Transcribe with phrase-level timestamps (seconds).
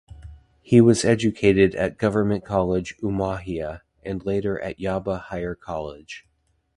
[0.63, 6.25] He was educated at Government College Umuahia, and later at Yaba Higher College.